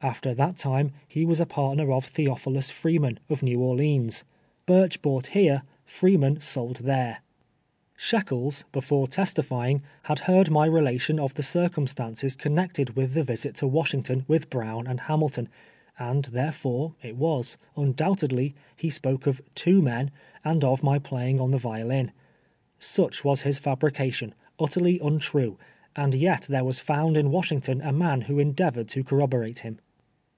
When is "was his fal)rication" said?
23.24-24.30